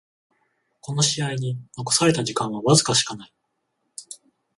[0.79, 3.33] この試合に残された時間はわずかしかない